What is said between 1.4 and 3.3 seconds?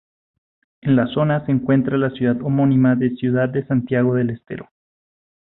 se encuentra la ciudad homónima de